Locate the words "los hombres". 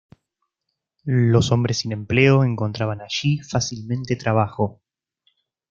1.05-1.77